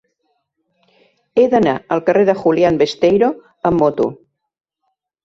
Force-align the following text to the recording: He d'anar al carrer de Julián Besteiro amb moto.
He 1.41 1.43
d'anar 1.51 1.75
al 1.95 2.01
carrer 2.07 2.23
de 2.29 2.35
Julián 2.39 2.79
Besteiro 2.83 3.29
amb 3.71 3.85
moto. 3.85 4.09